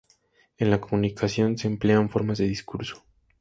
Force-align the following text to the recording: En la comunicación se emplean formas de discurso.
En 0.57 0.71
la 0.71 0.81
comunicación 0.81 1.59
se 1.59 1.67
emplean 1.67 2.09
formas 2.09 2.39
de 2.39 2.47
discurso. 2.47 3.03